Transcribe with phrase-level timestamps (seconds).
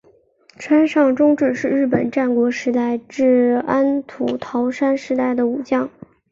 [0.57, 5.87] 川上忠智是日本战国时代至安土桃山时代的武将。